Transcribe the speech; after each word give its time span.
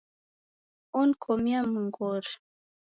Onikomia 0.99 1.59
mngoro! 1.73 2.31